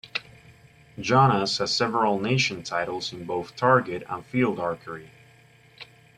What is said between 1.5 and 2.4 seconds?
has several